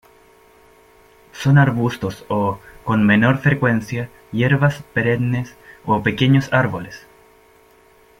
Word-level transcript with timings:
Son 1.31 1.59
arbustos 1.59 2.25
o, 2.27 2.59
con 2.83 3.05
menor 3.05 3.37
frecuencia, 3.37 4.09
hierbas 4.31 4.81
perennes 4.95 5.55
o 5.85 6.01
pequeños 6.01 6.51
árboles. 6.51 7.05